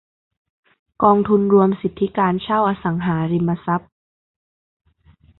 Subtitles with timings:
[1.03, 3.91] กองทุนรวมสิทธิการเช่าอสังหาริมทรัพย์